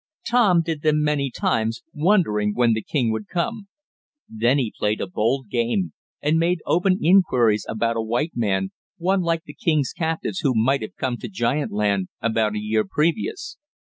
[0.27, 3.67] Tom did them many times, wondering when the king would come.
[4.27, 5.93] Then he played a bold game,
[6.23, 10.81] and made open inquiries about a white man, one like the king's captives, who might
[10.81, 13.57] have come to giant land about a year previous.